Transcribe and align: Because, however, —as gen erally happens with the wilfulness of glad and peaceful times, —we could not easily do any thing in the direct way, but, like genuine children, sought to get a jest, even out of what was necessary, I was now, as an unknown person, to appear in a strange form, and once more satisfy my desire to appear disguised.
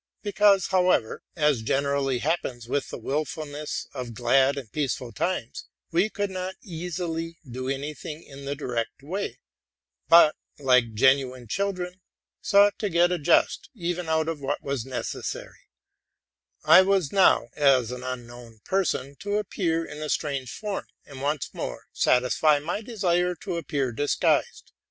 Because, 0.23 0.69
however, 0.69 1.21
—as 1.35 1.61
gen 1.61 1.83
erally 1.83 2.21
happens 2.21 2.67
with 2.67 2.89
the 2.89 2.97
wilfulness 2.97 3.85
of 3.93 4.15
glad 4.15 4.57
and 4.57 4.71
peaceful 4.71 5.11
times, 5.11 5.65
—we 5.91 6.09
could 6.09 6.31
not 6.31 6.55
easily 6.63 7.37
do 7.47 7.69
any 7.69 7.93
thing 7.93 8.23
in 8.23 8.45
the 8.45 8.55
direct 8.55 9.03
way, 9.03 9.37
but, 10.09 10.35
like 10.57 10.95
genuine 10.95 11.47
children, 11.47 12.01
sought 12.41 12.79
to 12.79 12.89
get 12.89 13.11
a 13.11 13.19
jest, 13.19 13.69
even 13.75 14.09
out 14.09 14.27
of 14.27 14.41
what 14.41 14.63
was 14.63 14.85
necessary, 14.87 15.69
I 16.63 16.81
was 16.81 17.11
now, 17.11 17.49
as 17.55 17.91
an 17.91 18.03
unknown 18.03 18.61
person, 18.65 19.15
to 19.17 19.37
appear 19.37 19.85
in 19.85 20.01
a 20.01 20.09
strange 20.09 20.51
form, 20.51 20.87
and 21.05 21.21
once 21.21 21.53
more 21.53 21.85
satisfy 21.93 22.57
my 22.57 22.81
desire 22.81 23.35
to 23.35 23.55
appear 23.57 23.91
disguised. 23.91 24.71